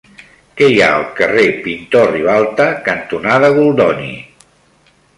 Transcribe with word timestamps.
Què 0.61 0.69
hi 0.75 0.79
ha 0.85 0.87
al 0.93 1.05
carrer 1.19 1.43
Pintor 1.67 2.11
Ribalta 2.15 2.67
cantonada 2.91 3.55
Goldoni? 3.63 4.13